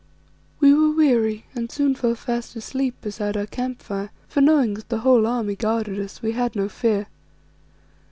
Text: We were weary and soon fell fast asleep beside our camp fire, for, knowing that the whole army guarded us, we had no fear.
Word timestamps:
We 0.59 0.73
were 0.73 0.89
weary 0.95 1.45
and 1.53 1.71
soon 1.71 1.93
fell 1.93 2.15
fast 2.15 2.55
asleep 2.55 2.95
beside 3.01 3.37
our 3.37 3.45
camp 3.45 3.83
fire, 3.83 4.09
for, 4.27 4.41
knowing 4.41 4.73
that 4.73 4.89
the 4.89 5.01
whole 5.01 5.27
army 5.27 5.55
guarded 5.55 5.99
us, 5.99 6.23
we 6.23 6.31
had 6.31 6.55
no 6.55 6.67
fear. 6.69 7.05